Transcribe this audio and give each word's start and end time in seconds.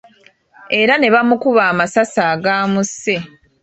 Era 0.79 0.93
ne 0.97 1.07
bamukuba 1.13 1.63
amasasi 1.71 2.19
agamusse. 2.33 3.15